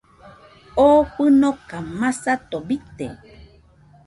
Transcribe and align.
Oo 0.83 0.99
fɨnoka 1.13 1.77
masato 1.99 2.57
bite. 2.67 3.07